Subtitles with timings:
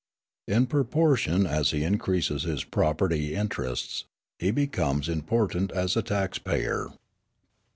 [0.47, 4.05] In proportion as he increases his property interests,
[4.39, 6.87] he becomes important as a tax payer.